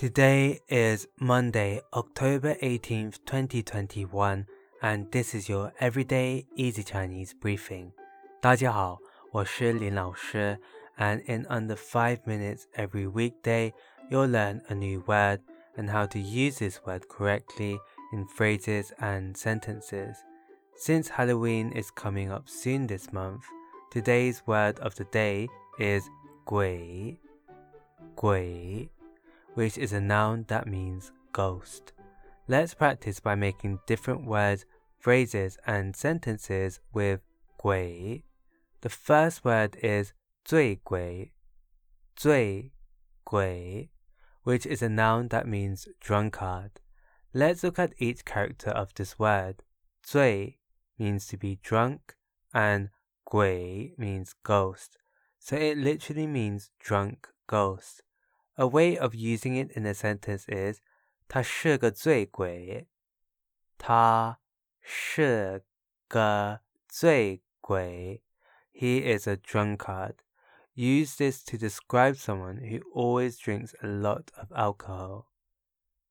[0.00, 4.47] Today is Monday, October 18th, 2021,
[4.81, 7.91] and this is your everyday easy Chinese briefing.
[8.41, 8.97] 大家好，
[9.31, 10.57] 我是林老师,
[10.97, 13.73] and in under 5 minutes every weekday,
[14.09, 15.41] you'll learn a new word
[15.75, 17.77] and how to use this word correctly
[18.11, 20.15] in phrases and sentences.
[20.77, 23.43] Since Halloween is coming up soon this month,
[23.91, 25.47] today's word of the day
[25.77, 26.09] is
[26.45, 27.19] 鬼,
[28.15, 28.89] 鬼
[29.53, 31.93] which is a noun that means ghost.
[32.47, 34.65] Let's practice by making different words,
[34.99, 37.21] phrases, and sentences with
[37.61, 38.25] gui.
[38.81, 41.33] The first word is 醉鬼,
[42.15, 42.71] 醉
[43.23, 43.91] 鬼,
[44.43, 46.79] which is a noun that means drunkard.
[47.33, 49.63] Let's look at each character of this word.
[50.03, 50.57] 醉
[50.97, 52.15] means to be drunk
[52.53, 52.89] and
[53.25, 54.97] 鬼 means ghost.
[55.39, 58.03] So it literally means drunk ghost.
[58.60, 60.80] A way of using it in a sentence is
[61.28, 62.88] 他是个醉鬼。
[63.78, 64.40] 他
[64.80, 65.64] 是
[66.08, 68.22] 个醉鬼。
[68.72, 70.16] He is a drunkard.
[70.74, 75.26] Use this to describe someone who always drinks a lot of alcohol.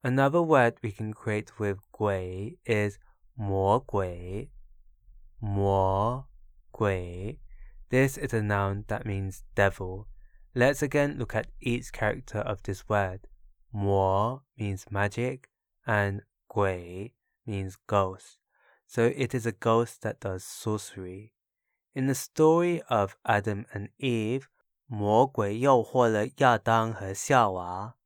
[0.02, 2.98] Another word we can create with 鬼 is
[3.34, 4.50] 魔鬼。
[5.38, 6.28] 魔
[6.70, 7.40] 鬼.
[7.88, 10.08] This is a noun that means devil.
[10.54, 13.28] Let's again look at each character of this word.
[13.72, 15.50] Mo means magic
[15.86, 18.38] and gui means ghost.
[18.86, 21.32] So it is a ghost that does sorcery.
[21.94, 24.48] In the story of Adam and Eve,
[24.88, 27.96] 魔鬼诱惑了亚当和夏娃。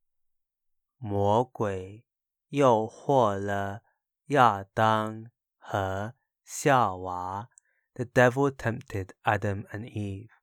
[0.97, 2.03] 魔鬼
[2.49, 3.83] 诱惑了
[4.27, 7.49] 亚当和夏娃。
[7.93, 10.34] The devil tempted Adam and Eve.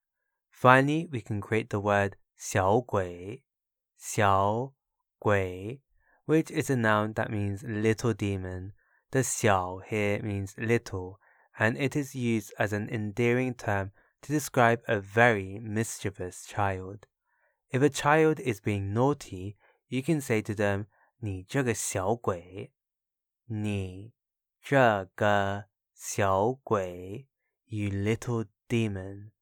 [0.52, 3.42] Finally, we can create the word 小鬼,
[3.96, 4.72] 小
[5.18, 5.80] 鬼,
[6.26, 8.72] which is a noun that means little demon.
[9.10, 11.18] The 小 here means little,
[11.58, 13.92] and it is used as an endearing term
[14.22, 17.06] to describe a very mischievous child.
[17.70, 19.56] If a child is being naughty,
[19.88, 20.86] you can say to them,
[21.20, 22.72] 你这个小鬼,
[23.46, 24.12] 你
[24.60, 25.64] 这个
[25.94, 27.26] 小鬼,
[27.66, 29.32] you little demon.